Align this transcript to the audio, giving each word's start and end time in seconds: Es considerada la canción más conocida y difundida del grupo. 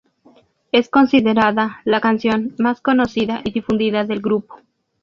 Es 0.71 0.89
considerada 0.89 1.81
la 1.85 2.01
canción 2.01 2.55
más 2.57 2.81
conocida 2.81 3.41
y 3.43 3.51
difundida 3.51 4.03
del 4.03 4.19
grupo. 4.19 4.57